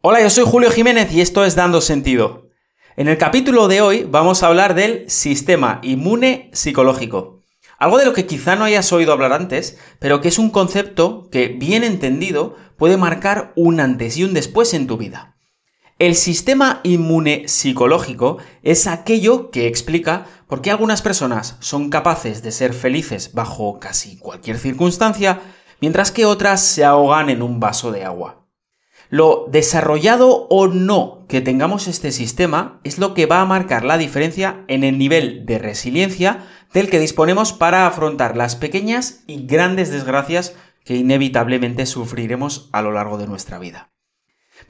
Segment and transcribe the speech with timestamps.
[0.00, 2.50] Hola, yo soy Julio Jiménez y esto es Dando Sentido.
[2.96, 7.42] En el capítulo de hoy vamos a hablar del sistema inmune psicológico.
[7.80, 11.28] Algo de lo que quizá no hayas oído hablar antes, pero que es un concepto
[11.32, 15.36] que, bien entendido, puede marcar un antes y un después en tu vida.
[15.98, 22.52] El sistema inmune psicológico es aquello que explica por qué algunas personas son capaces de
[22.52, 25.40] ser felices bajo casi cualquier circunstancia,
[25.80, 28.47] mientras que otras se ahogan en un vaso de agua.
[29.10, 33.96] Lo desarrollado o no que tengamos este sistema es lo que va a marcar la
[33.96, 39.90] diferencia en el nivel de resiliencia del que disponemos para afrontar las pequeñas y grandes
[39.90, 43.90] desgracias que inevitablemente sufriremos a lo largo de nuestra vida.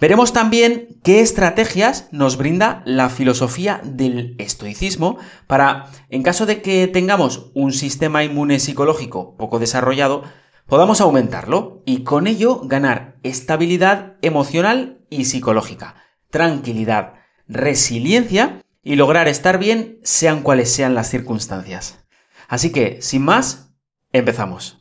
[0.00, 6.86] Veremos también qué estrategias nos brinda la filosofía del estoicismo para, en caso de que
[6.86, 10.22] tengamos un sistema inmune psicológico poco desarrollado,
[10.68, 15.96] podamos aumentarlo y con ello ganar estabilidad emocional y psicológica,
[16.30, 17.14] tranquilidad,
[17.48, 22.04] resiliencia y lograr estar bien sean cuales sean las circunstancias.
[22.48, 23.72] Así que, sin más,
[24.12, 24.78] empezamos.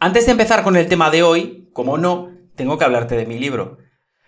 [0.00, 3.36] Antes de empezar con el tema de hoy, como no, tengo que hablarte de mi
[3.36, 3.78] libro.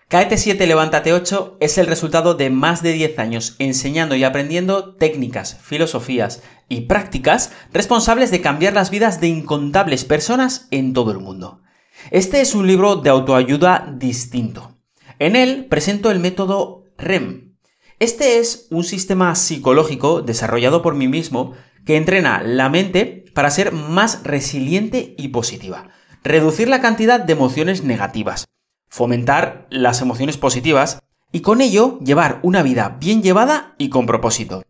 [0.08, 4.96] Caete 7, levántate 8 es el resultado de más de 10 años enseñando y aprendiendo
[4.96, 11.20] técnicas, filosofías y prácticas responsables de cambiar las vidas de incontables personas en todo el
[11.20, 11.60] mundo.
[12.10, 14.76] Este es un libro de autoayuda distinto.
[15.20, 17.54] En él presento el método REM.
[18.00, 21.52] Este es un sistema psicológico desarrollado por mí mismo
[21.86, 25.90] que entrena la mente para ser más resiliente y positiva,
[26.22, 28.46] reducir la cantidad de emociones negativas,
[28.88, 31.00] fomentar las emociones positivas
[31.32, 34.62] y con ello llevar una vida bien llevada y con propósito.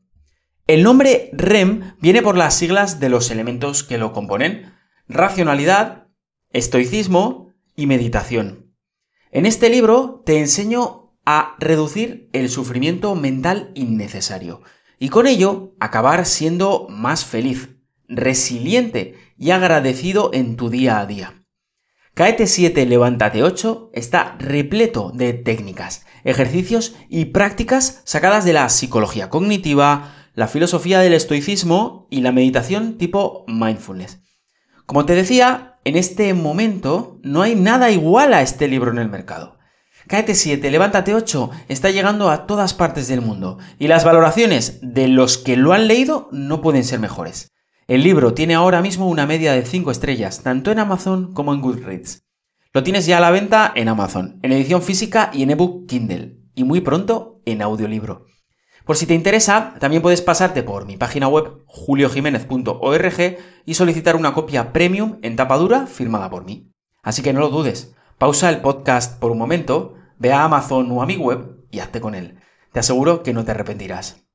[0.67, 4.73] El nombre REM viene por las siglas de los elementos que lo componen,
[5.09, 6.07] racionalidad,
[6.51, 8.73] estoicismo y meditación.
[9.33, 14.63] En este libro te enseño a reducir el sufrimiento mental innecesario
[14.99, 17.71] y con ello acabar siendo más feliz,
[18.11, 21.41] resiliente y agradecido en tu día a día.
[22.15, 29.31] Caete 7, levántate 8 está repleto de técnicas, ejercicios y prácticas sacadas de la psicología
[29.31, 34.21] cognitiva, la filosofía del estoicismo y la meditación tipo mindfulness.
[34.87, 39.09] Como te decía, en este momento no hay nada igual a este libro en el
[39.09, 39.59] mercado.
[40.09, 45.07] Cáete 7, levántate 8, está llegando a todas partes del mundo y las valoraciones de
[45.07, 47.53] los que lo han leído no pueden ser mejores.
[47.91, 51.61] El libro tiene ahora mismo una media de 5 estrellas, tanto en Amazon como en
[51.61, 52.23] Goodreads.
[52.73, 56.37] Lo tienes ya a la venta en Amazon, en edición física y en ebook Kindle,
[56.55, 58.27] y muy pronto en audiolibro.
[58.85, 64.35] Por si te interesa, también puedes pasarte por mi página web juliojiménez.org y solicitar una
[64.35, 66.71] copia premium en tapa dura firmada por mí.
[67.03, 71.03] Así que no lo dudes, pausa el podcast por un momento, Ve a Amazon o
[71.03, 72.39] a mi web y hazte con él.
[72.71, 74.30] Te aseguro que no te arrepentirás.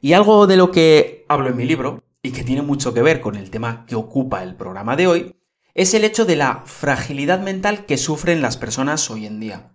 [0.00, 3.20] Y algo de lo que hablo en mi libro, y que tiene mucho que ver
[3.20, 5.36] con el tema que ocupa el programa de hoy,
[5.74, 9.72] es el hecho de la fragilidad mental que sufren las personas hoy en día.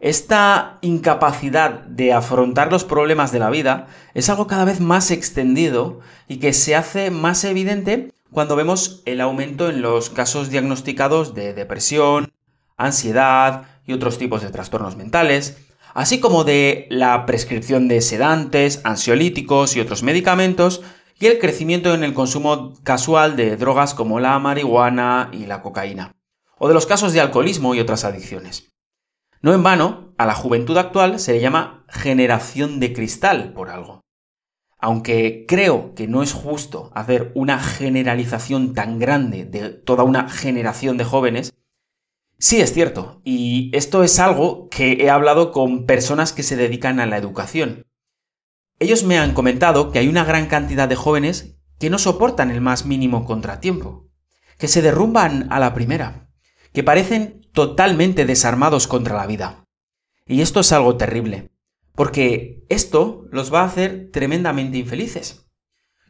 [0.00, 6.00] Esta incapacidad de afrontar los problemas de la vida es algo cada vez más extendido
[6.28, 11.54] y que se hace más evidente cuando vemos el aumento en los casos diagnosticados de
[11.54, 12.32] depresión,
[12.76, 15.56] ansiedad y otros tipos de trastornos mentales,
[15.94, 20.82] así como de la prescripción de sedantes, ansiolíticos y otros medicamentos,
[21.18, 26.12] y el crecimiento en el consumo casual de drogas como la marihuana y la cocaína,
[26.58, 28.72] o de los casos de alcoholismo y otras adicciones.
[29.40, 34.00] No en vano, a la juventud actual se le llama generación de cristal por algo.
[34.78, 40.96] Aunque creo que no es justo hacer una generalización tan grande de toda una generación
[40.96, 41.54] de jóvenes,
[42.44, 47.00] Sí, es cierto, y esto es algo que he hablado con personas que se dedican
[47.00, 47.86] a la educación.
[48.78, 52.60] Ellos me han comentado que hay una gran cantidad de jóvenes que no soportan el
[52.60, 54.10] más mínimo contratiempo,
[54.58, 56.28] que se derrumban a la primera,
[56.74, 59.64] que parecen totalmente desarmados contra la vida.
[60.26, 61.50] Y esto es algo terrible,
[61.94, 65.46] porque esto los va a hacer tremendamente infelices.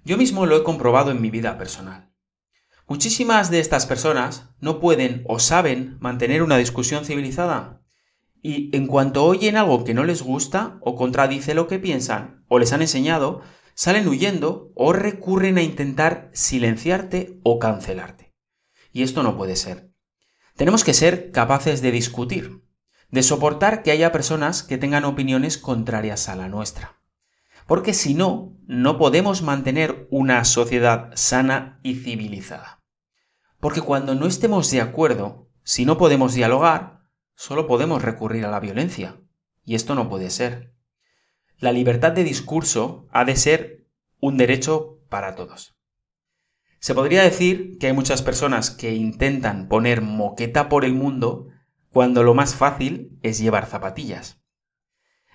[0.04, 2.12] Yo mismo lo he comprobado en mi vida personal.
[2.86, 7.81] Muchísimas de estas personas no pueden o saben mantener una discusión civilizada
[8.42, 12.58] y en cuanto oyen algo que no les gusta o contradice lo que piensan o
[12.58, 13.40] les han enseñado,
[13.75, 18.34] salen huyendo o recurren a intentar silenciarte o cancelarte.
[18.92, 19.90] Y esto no puede ser.
[20.56, 22.62] Tenemos que ser capaces de discutir,
[23.08, 27.00] de soportar que haya personas que tengan opiniones contrarias a la nuestra.
[27.66, 32.82] Porque si no, no podemos mantener una sociedad sana y civilizada.
[33.61, 37.00] Porque cuando no estemos de acuerdo, si no podemos dialogar,
[37.34, 39.20] solo podemos recurrir a la violencia.
[39.64, 40.75] Y esto no puede ser.
[41.58, 43.87] La libertad de discurso ha de ser
[44.20, 45.78] un derecho para todos.
[46.81, 51.49] Se podría decir que hay muchas personas que intentan poner moqueta por el mundo
[51.88, 54.43] cuando lo más fácil es llevar zapatillas.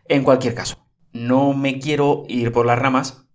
[0.05, 3.25] En cualquier caso, no me quiero ir por las ramas,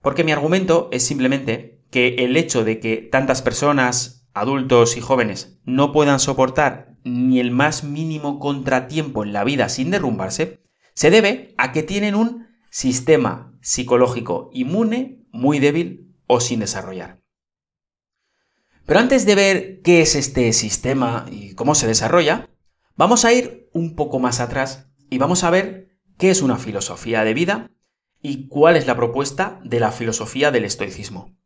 [0.00, 5.58] porque mi argumento es simplemente que el hecho de que tantas personas, adultos y jóvenes,
[5.64, 10.60] no puedan soportar ni el más mínimo contratiempo en la vida sin derrumbarse,
[10.94, 17.20] se debe a que tienen un sistema psicológico inmune muy débil o sin desarrollar.
[18.86, 22.50] Pero antes de ver qué es este sistema y cómo se desarrolla,
[22.96, 27.24] vamos a ir un poco más atrás y vamos a ver qué es una filosofía
[27.24, 27.70] de vida
[28.22, 31.36] y cuál es la propuesta de la filosofía del estoicismo.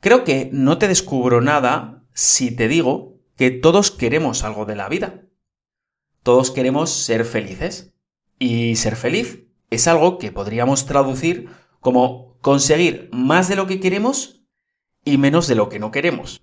[0.00, 4.88] Creo que no te descubro nada si te digo que todos queremos algo de la
[4.88, 5.26] vida.
[6.22, 7.94] Todos queremos ser felices.
[8.38, 11.50] Y ser feliz es algo que podríamos traducir
[11.80, 14.42] como conseguir más de lo que queremos
[15.04, 16.42] y menos de lo que no queremos.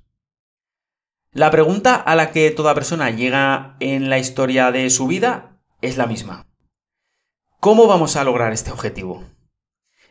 [1.32, 5.98] La pregunta a la que toda persona llega en la historia de su vida es
[5.98, 6.48] la misma.
[7.60, 9.26] ¿Cómo vamos a lograr este objetivo?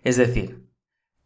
[0.02, 0.68] Es decir,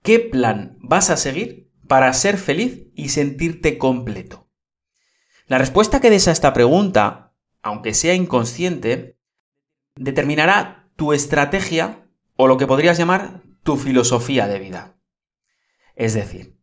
[0.02, 4.50] ¿qué plan vas a seguir para ser feliz y sentirte completo?
[5.46, 7.32] La respuesta que des a esta pregunta,
[7.62, 9.19] aunque sea inconsciente,
[9.96, 12.06] determinará tu estrategia
[12.37, 15.00] o lo que podrías llamar tu filosofía de vida.
[15.96, 16.61] Es decir,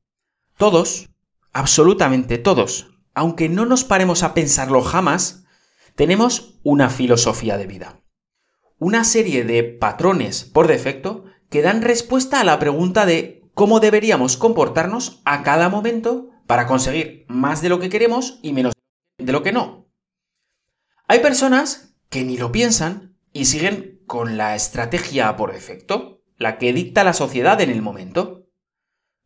[0.56, 1.10] todos,
[1.52, 5.46] absolutamente todos, aunque no nos paremos a pensarlo jamás,
[5.96, 8.04] tenemos una filosofía de vida.
[8.80, 14.38] Una serie de patrones por defecto que dan respuesta a la pregunta de cómo deberíamos
[14.38, 18.74] comportarnos a cada momento para conseguir más de lo que queremos y menos
[19.18, 19.88] de lo que no.
[21.08, 26.72] Hay personas que ni lo piensan y siguen con la estrategia por defecto, la que
[26.72, 28.48] dicta la sociedad en el momento.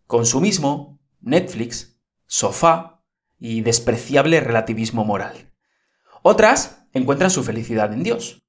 [0.08, 3.04] Consumismo, Netflix, sofá
[3.38, 5.52] y despreciable relativismo moral.
[6.22, 8.41] Otras encuentran su felicidad en Dios.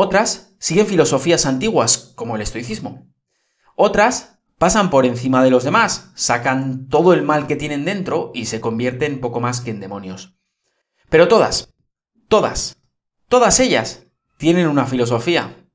[0.00, 3.08] Otras siguen filosofías antiguas como el estoicismo.
[3.74, 8.44] Otras pasan por encima de los demás, sacan todo el mal que tienen dentro y
[8.44, 10.38] se convierten poco más que en demonios.
[11.10, 11.74] Pero todas,
[12.28, 12.76] todas,
[13.28, 14.06] todas ellas
[14.36, 15.68] tienen una filosofía,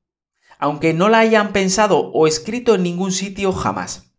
[0.58, 4.14] aunque no la hayan pensado o escrito en ningún sitio jamás.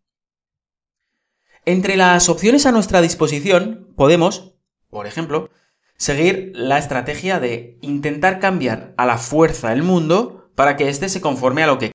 [1.65, 4.53] Entre las opciones a nuestra disposición podemos,
[4.91, 5.49] por ejemplo,
[5.97, 11.21] seguir la estrategia de intentar cambiar a la fuerza el mundo para que éste se
[11.21, 11.91] conforme a lo que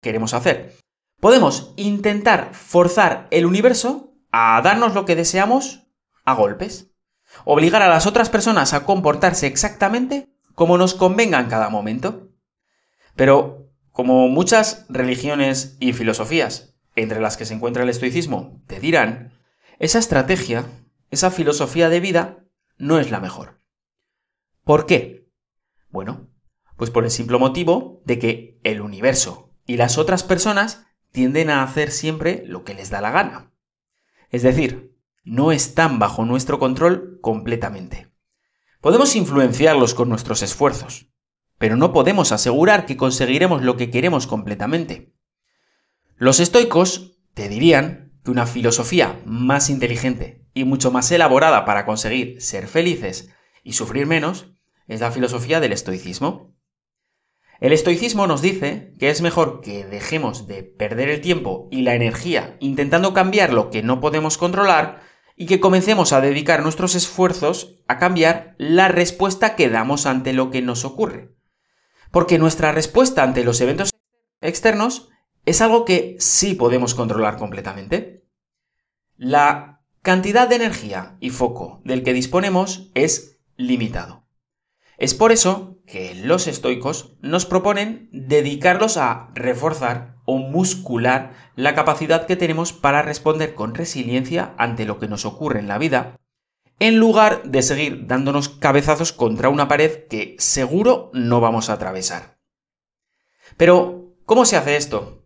[0.00, 0.76] queremos hacer.
[1.20, 5.86] Podemos intentar forzar el universo a darnos lo que deseamos
[6.24, 6.90] a golpes.
[7.44, 12.28] Obligar a las otras personas a comportarse exactamente como nos convenga en cada momento.
[13.14, 19.32] Pero, como muchas religiones y filosofías, entre las que se encuentra el estoicismo, te dirán,
[19.78, 20.66] esa estrategia,
[21.12, 22.46] esa filosofía de vida,
[22.78, 23.60] no es la mejor.
[24.64, 25.30] ¿Por qué?
[25.90, 26.30] Bueno,
[26.78, 31.62] pues por el simple motivo de que el universo y las otras personas tienden a
[31.62, 33.52] hacer siempre lo que les da la gana.
[34.30, 38.10] Es decir, no están bajo nuestro control completamente.
[38.80, 41.08] Podemos influenciarlos con nuestros esfuerzos,
[41.58, 45.12] pero no podemos asegurar que conseguiremos lo que queremos completamente.
[46.16, 52.40] Los estoicos te dirían que una filosofía más inteligente y mucho más elaborada para conseguir
[52.42, 53.30] ser felices
[53.62, 54.52] y sufrir menos
[54.86, 56.54] es la filosofía del estoicismo.
[57.60, 61.94] El estoicismo nos dice que es mejor que dejemos de perder el tiempo y la
[61.94, 65.00] energía intentando cambiar lo que no podemos controlar
[65.36, 70.50] y que comencemos a dedicar nuestros esfuerzos a cambiar la respuesta que damos ante lo
[70.50, 71.34] que nos ocurre.
[72.10, 73.90] Porque nuestra respuesta ante los eventos
[74.40, 75.08] externos
[75.46, 78.26] es algo que sí podemos controlar completamente.
[79.16, 84.26] La cantidad de energía y foco del que disponemos es limitado.
[84.98, 92.26] Es por eso que los estoicos nos proponen dedicarlos a reforzar o muscular la capacidad
[92.26, 96.16] que tenemos para responder con resiliencia ante lo que nos ocurre en la vida,
[96.78, 102.38] en lugar de seguir dándonos cabezazos contra una pared que seguro no vamos a atravesar.
[103.56, 105.21] Pero, ¿cómo se hace esto?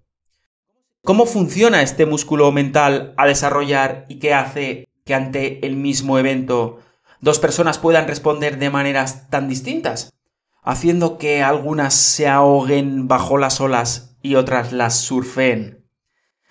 [1.06, 6.80] ¿Cómo funciona este músculo mental a desarrollar y qué hace que ante el mismo evento
[7.22, 10.12] dos personas puedan responder de maneras tan distintas?
[10.66, 15.86] haciendo que algunas se ahoguen bajo las olas y otras las surfeen.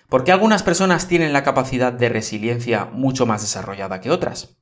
[0.08, 4.56] Porque algunas personas tienen la capacidad de resiliencia mucho más desarrollada que otras.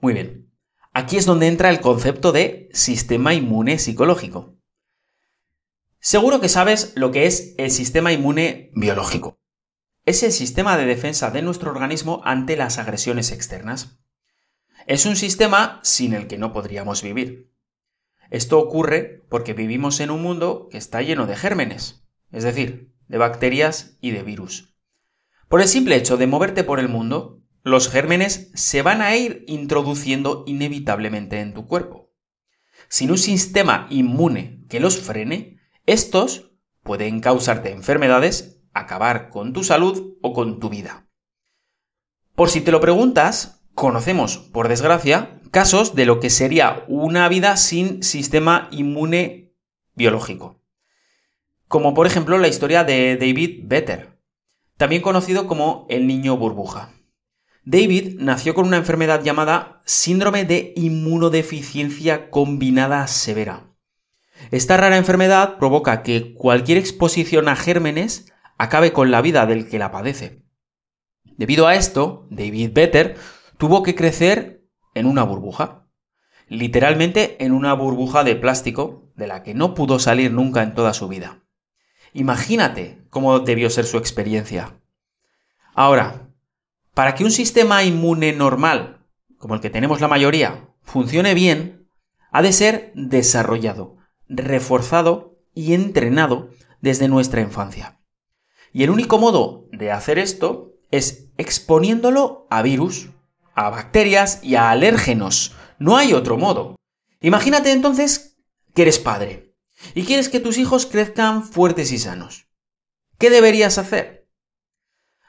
[0.00, 0.52] Muy bien,
[0.92, 4.53] aquí es donde entra el concepto de sistema inmune psicológico.
[6.06, 9.40] Seguro que sabes lo que es el sistema inmune biológico.
[10.04, 13.98] Es el sistema de defensa de nuestro organismo ante las agresiones externas.
[14.86, 17.50] Es un sistema sin el que no podríamos vivir.
[18.28, 23.16] Esto ocurre porque vivimos en un mundo que está lleno de gérmenes, es decir, de
[23.16, 24.76] bacterias y de virus.
[25.48, 29.42] Por el simple hecho de moverte por el mundo, los gérmenes se van a ir
[29.48, 32.12] introduciendo inevitablemente en tu cuerpo.
[32.88, 35.53] Sin un sistema inmune que los frene,
[35.86, 41.08] estos pueden causarte enfermedades, acabar con tu salud o con tu vida.
[42.34, 47.56] Por si te lo preguntas, conocemos, por desgracia, casos de lo que sería una vida
[47.56, 49.54] sin sistema inmune
[49.94, 50.60] biológico.
[51.68, 54.18] Como por ejemplo la historia de David Better,
[54.76, 56.92] también conocido como el niño burbuja.
[57.64, 63.73] David nació con una enfermedad llamada síndrome de inmunodeficiencia combinada severa.
[64.50, 69.78] Esta rara enfermedad provoca que cualquier exposición a gérmenes acabe con la vida del que
[69.78, 70.42] la padece.
[71.36, 73.16] Debido a esto, David Better
[73.58, 75.88] tuvo que crecer en una burbuja.
[76.48, 80.92] Literalmente en una burbuja de plástico de la que no pudo salir nunca en toda
[80.94, 81.42] su vida.
[82.12, 84.78] Imagínate cómo debió ser su experiencia.
[85.74, 86.28] Ahora,
[86.94, 89.04] para que un sistema inmune normal,
[89.38, 91.88] como el que tenemos la mayoría, funcione bien,
[92.30, 93.96] ha de ser desarrollado,
[94.28, 96.50] reforzado y entrenado
[96.80, 98.00] desde nuestra infancia.
[98.72, 103.10] Y el único modo de hacer esto es exponiéndolo a virus,
[103.54, 105.54] a bacterias y a alérgenos.
[105.78, 106.76] No hay otro modo.
[107.20, 108.36] Imagínate entonces
[108.74, 109.54] que eres padre
[109.94, 112.48] y quieres que tus hijos crezcan fuertes y sanos.
[113.18, 114.28] ¿Qué deberías hacer?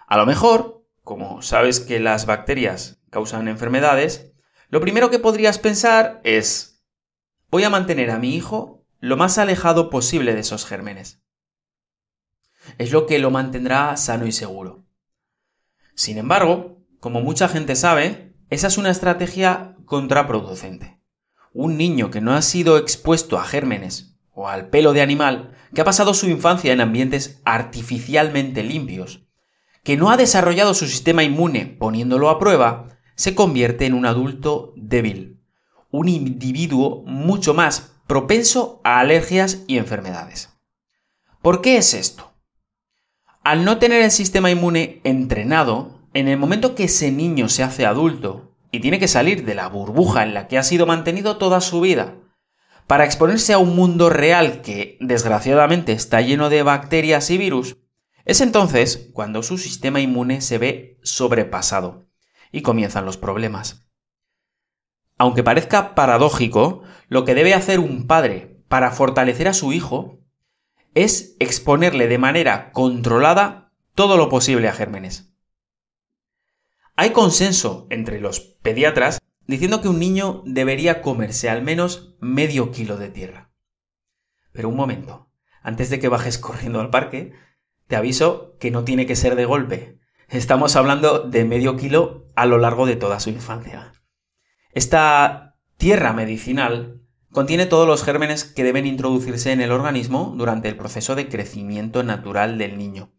[0.07, 4.33] A lo mejor, como sabes que las bacterias causan enfermedades,
[4.69, 6.83] lo primero que podrías pensar es,
[7.49, 11.21] voy a mantener a mi hijo lo más alejado posible de esos gérmenes.
[12.77, 14.85] Es lo que lo mantendrá sano y seguro.
[15.93, 20.99] Sin embargo, como mucha gente sabe, esa es una estrategia contraproducente.
[21.53, 25.81] Un niño que no ha sido expuesto a gérmenes o al pelo de animal, que
[25.81, 29.25] ha pasado su infancia en ambientes artificialmente limpios,
[29.83, 34.73] que no ha desarrollado su sistema inmune poniéndolo a prueba, se convierte en un adulto
[34.75, 35.41] débil,
[35.91, 40.49] un individuo mucho más propenso a alergias y enfermedades.
[41.41, 42.33] ¿Por qué es esto?
[43.43, 47.85] Al no tener el sistema inmune entrenado, en el momento que ese niño se hace
[47.85, 51.61] adulto y tiene que salir de la burbuja en la que ha sido mantenido toda
[51.61, 52.15] su vida,
[52.87, 57.77] para exponerse a un mundo real que desgraciadamente está lleno de bacterias y virus,
[58.25, 62.07] es entonces cuando su sistema inmune se ve sobrepasado
[62.51, 63.87] y comienzan los problemas.
[65.17, 70.19] Aunque parezca paradójico, lo que debe hacer un padre para fortalecer a su hijo
[70.93, 75.33] es exponerle de manera controlada todo lo posible a gérmenes.
[76.97, 82.97] Hay consenso entre los pediatras diciendo que un niño debería comerse al menos medio kilo
[82.97, 83.51] de tierra.
[84.51, 85.29] Pero un momento,
[85.61, 87.33] antes de que bajes corriendo al parque,
[87.87, 89.99] te aviso que no tiene que ser de golpe.
[90.29, 93.93] Estamos hablando de medio kilo a lo largo de toda su infancia.
[94.75, 97.01] Esta tierra medicinal
[97.31, 102.03] contiene todos los gérmenes que deben introducirse en el organismo durante el proceso de crecimiento
[102.03, 103.13] natural del niño.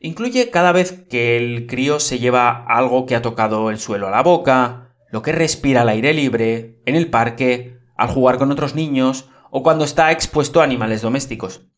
[0.00, 4.10] Incluye cada vez que el crío se lleva algo que ha tocado el suelo a
[4.10, 8.74] la boca, lo que respira al aire libre, en el parque, al jugar con otros
[8.74, 11.68] niños o cuando está expuesto a animales domésticos.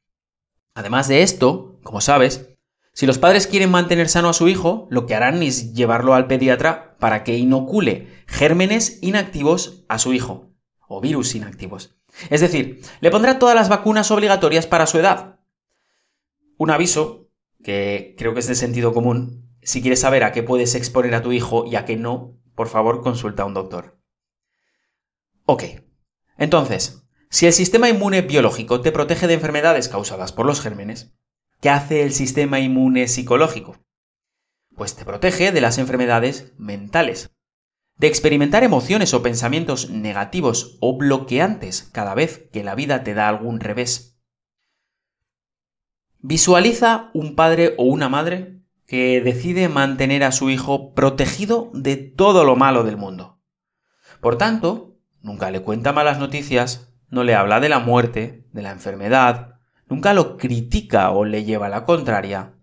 [0.74, 2.53] Además de esto, como sabes,
[2.94, 6.28] si los padres quieren mantener sano a su hijo, lo que harán es llevarlo al
[6.28, 10.52] pediatra para que inocule gérmenes inactivos a su hijo,
[10.86, 11.96] o virus inactivos.
[12.30, 15.40] Es decir, le pondrá todas las vacunas obligatorias para su edad.
[16.56, 17.28] Un aviso
[17.64, 19.50] que creo que es de sentido común.
[19.60, 22.68] Si quieres saber a qué puedes exponer a tu hijo y a qué no, por
[22.68, 23.98] favor consulta a un doctor.
[25.46, 25.64] Ok,
[26.38, 31.12] Entonces, si el sistema inmune biológico te protege de enfermedades causadas por los gérmenes,
[31.64, 33.78] ¿qué hace el sistema inmune psicológico?
[34.76, 37.30] Pues te protege de las enfermedades mentales,
[37.96, 43.30] de experimentar emociones o pensamientos negativos o bloqueantes cada vez que la vida te da
[43.30, 44.20] algún revés.
[46.18, 52.44] Visualiza un padre o una madre que decide mantener a su hijo protegido de todo
[52.44, 53.40] lo malo del mundo.
[54.20, 58.70] Por tanto, nunca le cuenta malas noticias, no le habla de la muerte, de la
[58.70, 59.53] enfermedad,
[59.88, 62.54] nunca lo critica o le lleva la contraria,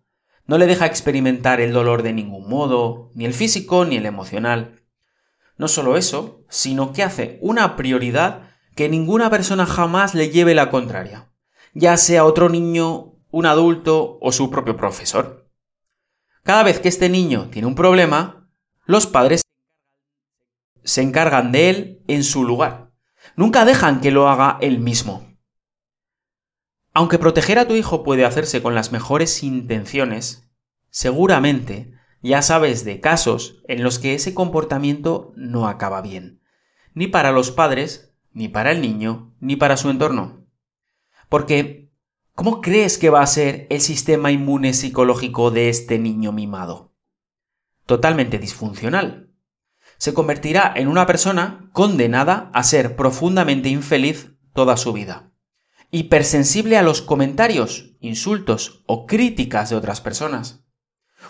[0.45, 4.81] no le deja experimentar el dolor de ningún modo, ni el físico ni el emocional,
[5.57, 10.69] no solo eso, sino que hace una prioridad que ninguna persona jamás le lleve la
[10.69, 11.31] contraria,
[11.73, 15.49] ya sea otro niño, un adulto o su propio profesor.
[16.43, 18.49] Cada vez que este niño tiene un problema,
[18.85, 19.43] los padres
[20.83, 22.91] se encargan de él en su lugar.
[23.35, 25.30] Nunca dejan que lo haga él mismo.
[26.93, 30.49] Aunque proteger a tu hijo puede hacerse con las mejores intenciones,
[30.89, 36.41] seguramente ya sabes de casos en los que ese comportamiento no acaba bien,
[36.93, 40.45] ni para los padres, ni para el niño, ni para su entorno.
[41.29, 41.89] Porque,
[42.35, 46.93] ¿cómo crees que va a ser el sistema inmune psicológico de este niño mimado?
[47.85, 49.31] Totalmente disfuncional.
[49.97, 55.30] Se convertirá en una persona condenada a ser profundamente infeliz toda su vida.
[55.91, 60.61] Hipersensible a los comentarios, insultos o críticas de otras personas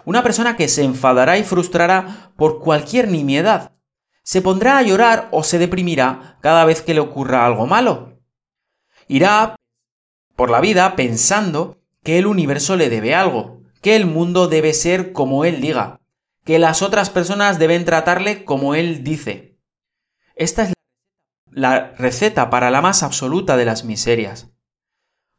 [0.05, 3.73] una persona que se enfadará y frustrará por cualquier nimiedad.
[4.23, 8.19] Se pondrá a llorar o se deprimirá cada vez que le ocurra algo malo.
[9.07, 9.55] Irá
[10.35, 15.11] por la vida pensando que el universo le debe algo, que el mundo debe ser
[15.11, 15.99] como él diga,
[16.45, 19.59] que las otras personas deben tratarle como él dice.
[20.35, 20.73] Esta es
[21.51, 24.50] la receta para la más absoluta de las miserias.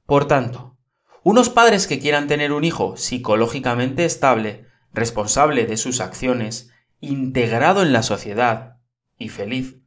[0.07, 0.77] Por tanto,
[1.23, 7.93] unos padres que quieran tener un hijo psicológicamente estable, responsable de sus acciones, integrado en
[7.93, 8.79] la sociedad
[9.19, 9.79] y feliz,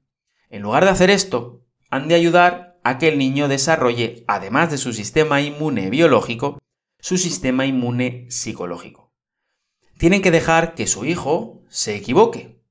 [0.49, 4.77] en lugar de hacer esto, han de ayudar a que el niño desarrolle, además de
[4.77, 6.59] su sistema inmune biológico,
[6.99, 9.13] su sistema inmune psicológico.
[9.97, 12.61] Tienen que dejar que su hijo se equivoque,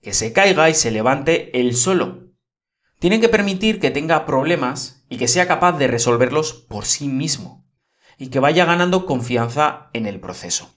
[0.00, 2.28] que se caiga y se levante él solo.
[2.98, 7.64] Tienen que permitir que tenga problemas y que sea capaz de resolverlos por sí mismo
[8.18, 10.74] y que vaya ganando confianza en el proceso.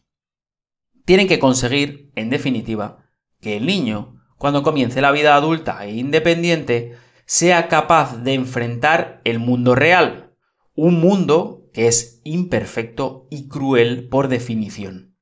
[1.05, 6.97] Tienen que conseguir, en definitiva, que el niño, cuando comience la vida adulta e independiente,
[7.25, 10.35] sea capaz de enfrentar el mundo real,
[10.75, 15.17] un mundo que es imperfecto y cruel por definición.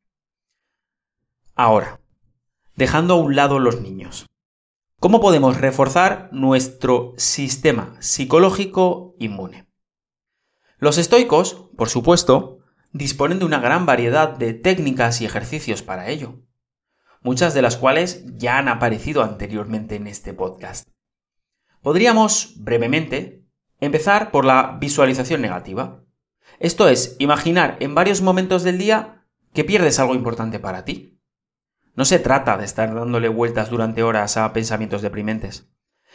[1.55, 2.01] Ahora,
[2.75, 4.25] dejando a un lado los niños,
[4.99, 9.65] ¿cómo podemos reforzar nuestro sistema psicológico inmune?
[10.77, 12.59] Los estoicos, por supuesto,
[12.91, 16.41] disponen de una gran variedad de técnicas y ejercicios para ello,
[17.21, 20.89] muchas de las cuales ya han aparecido anteriormente en este podcast.
[21.81, 23.45] Podríamos, brevemente,
[23.79, 26.03] empezar por la visualización negativa.
[26.59, 31.18] Esto es, imaginar en varios momentos del día que pierdes algo importante para ti.
[31.99, 35.67] No se trata de estar dándole vueltas durante horas a pensamientos deprimentes.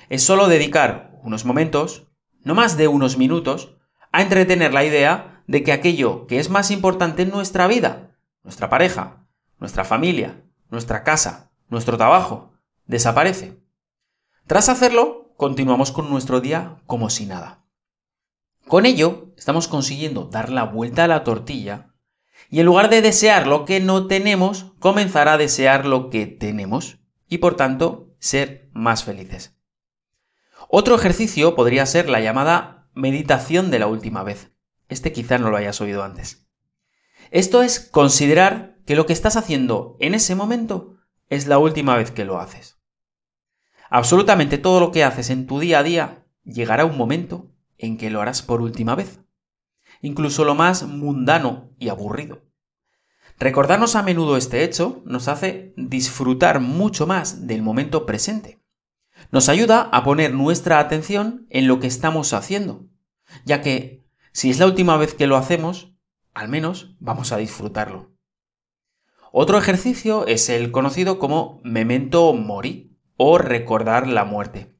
[0.08, 2.08] Es solo dedicar unos momentos,
[2.42, 3.76] no más de unos minutos,
[4.10, 8.70] a entretener la idea de que aquello que es más importante en nuestra vida, nuestra
[8.70, 9.26] pareja,
[9.58, 12.54] nuestra familia, nuestra casa, nuestro trabajo,
[12.86, 13.62] desaparece.
[14.46, 17.66] Tras hacerlo, continuamos con nuestro día como si nada.
[18.66, 21.93] Con ello, estamos consiguiendo dar la vuelta a la tortilla
[22.50, 26.98] y en lugar de desear lo que no tenemos, comenzar a desear lo que tenemos
[27.28, 29.56] y por tanto ser más felices.
[30.68, 34.52] Otro ejercicio podría ser la llamada meditación de la última vez.
[34.88, 36.46] Este quizá no lo hayas oído antes.
[37.30, 40.96] Esto es considerar que lo que estás haciendo en ese momento
[41.28, 42.78] es la última vez que lo haces.
[43.90, 48.10] Absolutamente todo lo que haces en tu día a día llegará un momento en que
[48.10, 49.20] lo harás por última vez.
[50.04, 52.42] Incluso lo más mundano y aburrido.
[53.38, 58.64] Recordarnos a menudo este hecho nos hace disfrutar mucho más del momento presente
[59.30, 62.86] nos ayuda a poner nuestra atención en lo que estamos haciendo,
[63.44, 65.94] ya que si es la última vez que lo hacemos,
[66.34, 68.12] al menos vamos a disfrutarlo.
[69.32, 74.76] Otro ejercicio es el conocido como memento mori o recordar la muerte.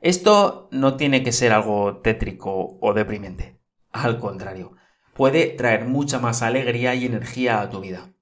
[0.00, 3.55] Esto no tiene que ser algo tétrico o deprimente.
[4.02, 4.74] Al contrario,
[5.14, 8.12] puede traer mucha más alegría y energía a tu vida.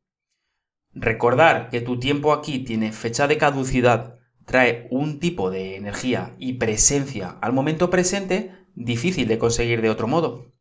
[0.93, 6.55] Recordar que tu tiempo aquí tiene fecha de caducidad trae un tipo de energía y
[6.55, 10.53] presencia al momento presente difícil de conseguir de otro modo.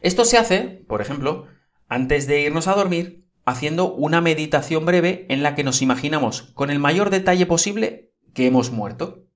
[0.00, 1.48] Esto se hace, por ejemplo,
[1.88, 6.70] antes de irnos a dormir, haciendo una meditación breve en la que nos imaginamos con
[6.70, 9.26] el mayor detalle posible que hemos muerto,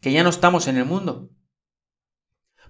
[0.00, 1.30] que ya no estamos en el mundo.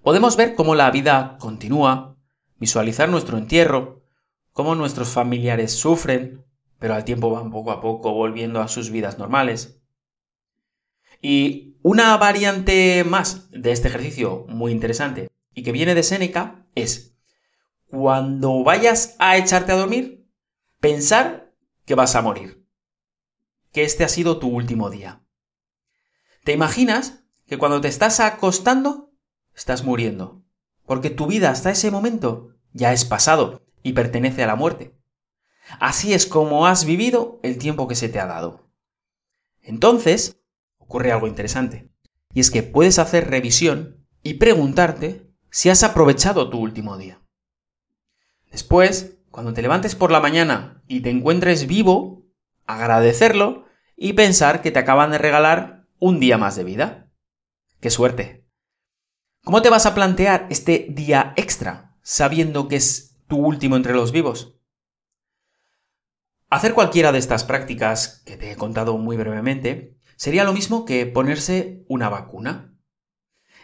[0.07, 2.17] Podemos ver cómo la vida continúa,
[2.61, 4.05] visualizar nuestro entierro,
[4.53, 6.47] cómo nuestros familiares sufren,
[6.79, 9.83] pero al tiempo van poco a poco volviendo a sus vidas normales.
[11.21, 17.19] Y una variante más de este ejercicio muy interesante y que viene de Séneca es
[17.89, 20.31] cuando vayas a echarte a dormir,
[20.79, 21.53] pensar
[21.85, 22.65] que vas a morir,
[23.73, 25.27] que este ha sido tu último día.
[26.45, 29.06] ¿Te imaginas que cuando te estás acostando,
[29.57, 30.45] estás muriendo?
[30.85, 34.95] Porque tu vida hasta ese momento ya es pasado y pertenece a la muerte.
[35.81, 38.71] Así es como has vivido el tiempo que se te ha dado.
[39.63, 40.41] Entonces,
[40.79, 41.91] ocurre algo interesante.
[42.33, 47.21] Y es que puedes hacer revisión y preguntarte si has aprovechado tu último día.
[48.51, 52.25] Después, cuando te levantes por la mañana y te encuentres vivo,
[52.67, 53.65] agradecerlo
[53.97, 57.11] y pensar que te acaban de regalar un día más de vida.
[57.81, 58.46] ¡Qué suerte!
[59.47, 64.11] ¿Cómo te vas a plantear este día extra sabiendo que es tu último entre los
[64.11, 64.59] vivos.
[66.51, 71.07] Hacer cualquiera de estas prácticas que te he contado muy brevemente sería lo mismo que
[71.07, 72.77] ponerse una vacuna.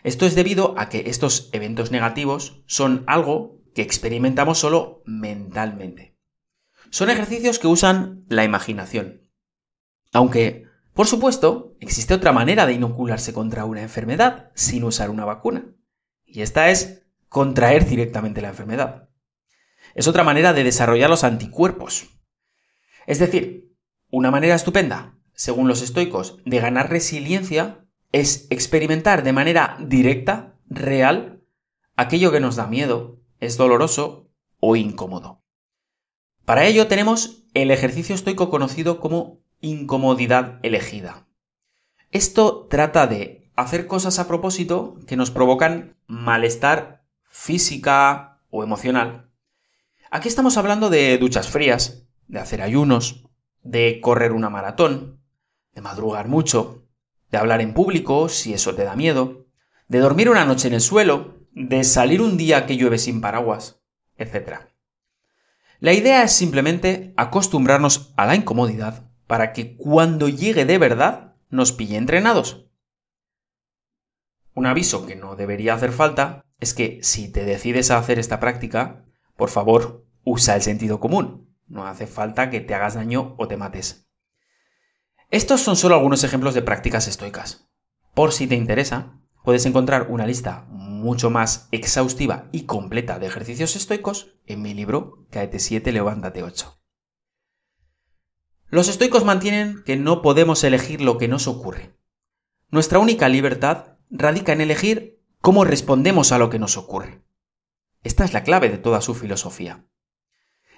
[0.04, 6.16] Esto es debido a que estos eventos negativos son algo que experimentamos solo mentalmente.
[6.90, 9.28] Son ejercicios que usan la imaginación.
[10.12, 15.74] Aunque, por supuesto, existe otra manera de inocularse contra una enfermedad sin usar una vacuna.
[16.24, 19.09] Y esta es contraer directamente la enfermedad
[19.94, 22.09] es otra manera de desarrollar los anticuerpos.
[23.07, 23.74] Es decir,
[24.11, 31.42] una manera estupenda, según los estoicos, de ganar resiliencia es experimentar de manera directa, real,
[31.96, 35.42] aquello que nos da miedo, es doloroso o incómodo.
[36.44, 41.27] Para ello tenemos el ejercicio estoico conocido como incomodidad elegida.
[42.11, 49.33] Esto trata de hacer cosas a propósito que nos provocan malestar física o emocional
[50.14, 53.25] Aquí estamos hablando de duchas frías, de hacer ayunos,
[53.62, 55.22] de correr una maratón,
[55.75, 56.87] de madrugar mucho,
[57.31, 59.46] de hablar en público si eso te da miedo,
[59.88, 63.81] de dormir una noche en el suelo, de salir un día que llueve sin paraguas,
[64.18, 64.66] etc.
[65.81, 71.72] La idea es simplemente acostumbrarnos a la incomodidad para que cuando llegue de verdad nos
[71.72, 72.66] pille entrenados.
[74.52, 78.40] Un aviso que no debería hacer falta es que si te decides a hacer esta
[78.40, 79.06] práctica,
[79.38, 81.48] por favor, usa el sentido común.
[81.66, 84.06] No hace falta que te hagas daño o te mates.
[85.30, 87.70] Estos son solo algunos ejemplos de prácticas estoicas.
[88.12, 93.76] Por si te interesa, puedes encontrar una lista mucho más exhaustiva y completa de ejercicios
[93.76, 96.81] estoicos en mi libro Caete 7, Levántate 8.
[98.72, 101.94] Los estoicos mantienen que no podemos elegir lo que nos ocurre.
[102.70, 107.22] Nuestra única libertad radica en elegir cómo respondemos a lo que nos ocurre.
[108.02, 109.85] Esta es la clave de toda su filosofía.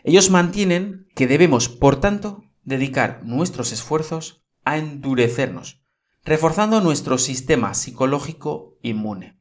[0.03, 5.85] Ellos mantienen que debemos, por tanto, dedicar nuestros esfuerzos a endurecernos,
[6.25, 9.41] reforzando nuestro sistema psicológico inmune.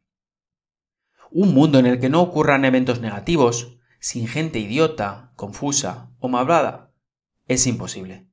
[1.32, 6.94] Un mundo en el que no ocurran eventos negativos, sin gente idiota, confusa o malvada,
[7.48, 8.30] es imposible.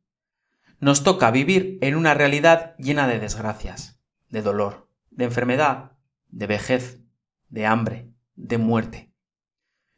[0.80, 5.92] Nos toca vivir en una realidad llena de desgracias, de dolor, de enfermedad,
[6.28, 7.02] de vejez,
[7.50, 9.12] de hambre, de muerte.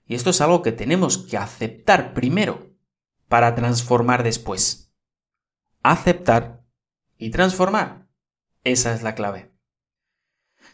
[0.07, 2.75] Y esto es algo que tenemos que aceptar primero
[3.29, 4.93] para transformar después.
[5.85, 6.65] Aceptar
[7.17, 8.09] y transformar.
[8.65, 9.53] Esa es la clave.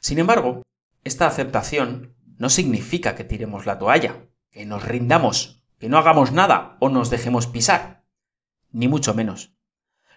[0.01, 0.63] Sin embargo,
[1.05, 6.79] esta aceptación no significa que tiremos la toalla, que nos rindamos, que no hagamos nada
[6.81, 8.07] o nos dejemos pisar.
[8.73, 9.58] Ni mucho menos.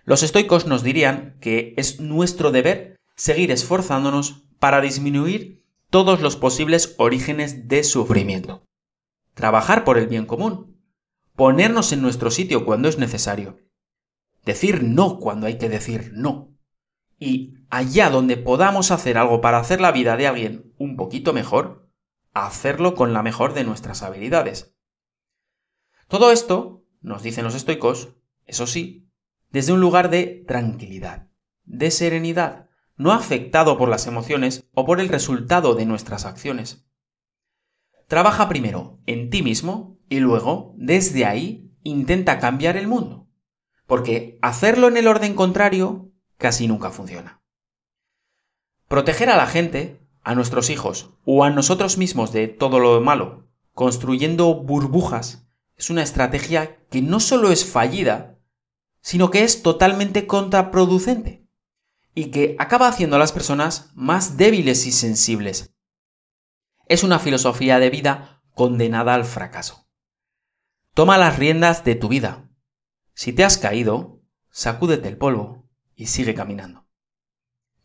[0.04, 6.96] Los estoicos nos dirían que es nuestro deber seguir esforzándonos para disminuir todos los posibles
[6.98, 8.64] orígenes de sufrimiento.
[9.34, 10.82] Trabajar por el bien común,
[11.36, 13.60] ponernos en nuestro sitio cuando es necesario,
[14.46, 16.52] decir no cuando hay que decir no,
[17.20, 21.90] y allá donde podamos hacer algo para hacer la vida de alguien un poquito mejor,
[22.34, 24.76] hacerlo con la mejor de nuestras habilidades.
[26.08, 29.11] Todo esto, nos dicen los estoicos, eso sí,
[29.52, 31.28] desde un lugar de tranquilidad,
[31.64, 36.86] de serenidad, no afectado por las emociones o por el resultado de nuestras acciones.
[38.08, 43.30] Trabaja primero en ti mismo y luego, desde ahí, intenta cambiar el mundo.
[43.88, 47.42] Porque hacerlo en el orden contrario casi nunca funciona.
[48.88, 53.48] Proteger a la gente, a nuestros hijos o a nosotros mismos de todo lo malo,
[53.74, 58.31] construyendo burbujas, es una estrategia que no solo es fallida,
[59.02, 61.48] sino que es totalmente contraproducente
[62.14, 65.74] y que acaba haciendo a las personas más débiles y sensibles.
[66.88, 69.88] Es una filosofía de vida condenada al fracaso.
[70.94, 72.50] Toma las riendas de tu vida.
[73.14, 76.86] Si te has caído, sacúdete el polvo y sigue caminando.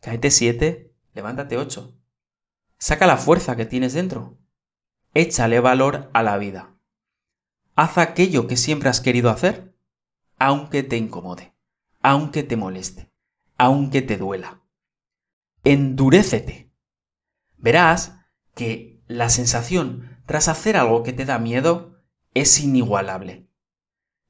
[0.01, 1.97] Caete 7, levántate 8.
[2.77, 4.37] Saca la fuerza que tienes dentro.
[5.13, 6.77] Échale valor a la vida.
[7.75, 9.66] Haz aquello que siempre has querido hacer,
[10.39, 11.53] aunque te incomode,
[12.01, 13.11] aunque te moleste,
[13.57, 14.61] aunque te duela.
[15.63, 16.71] Endurécete.
[17.57, 18.19] Verás
[18.53, 23.49] que la sensación tras hacer algo que te da miedo es inigualable.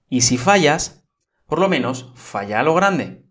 [0.10, 1.04] Y si fallas,
[1.46, 3.26] por lo menos falla a lo grande.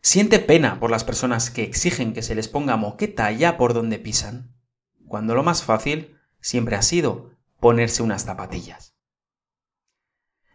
[0.00, 3.98] Siente pena por las personas que exigen que se les ponga moqueta allá por donde
[3.98, 4.54] pisan,
[5.06, 8.93] cuando lo más fácil siempre ha sido ponerse unas zapatillas.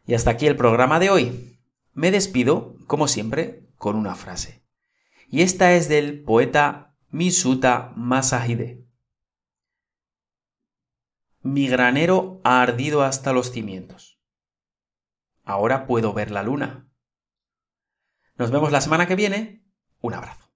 [0.10, 1.62] Y hasta aquí el programa de hoy.
[1.94, 4.66] Me despido, como siempre, con una frase.
[5.28, 8.88] Y esta es del poeta Misuta Masahide.
[11.42, 14.20] Mi granero ha ardido hasta los cimientos.
[15.44, 16.90] Ahora puedo ver la luna.
[18.36, 19.64] Nos vemos la semana que viene.
[20.02, 20.49] Un abrazo.